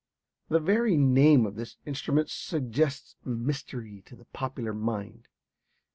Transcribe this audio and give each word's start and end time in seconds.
The 0.49 0.59
very 0.59 0.97
name 0.97 1.45
of 1.45 1.53
this 1.55 1.77
instrument 1.85 2.27
suggests 2.31 3.17
mystery 3.23 4.01
to 4.07 4.15
the 4.15 4.25
popular 4.25 4.73
mind. 4.73 5.27